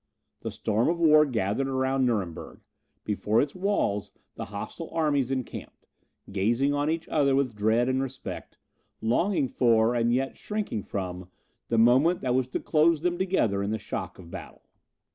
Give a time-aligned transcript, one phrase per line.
[0.39, 2.61] The storm of war gathered around Nuremberg;
[3.03, 5.85] before its walls the hostile armies encamped;
[6.31, 8.57] gazing on each other with dread and respect,
[8.99, 11.29] longing for, and yet shrinking from,
[11.67, 14.63] the moment that was to close them together in the shock of battle.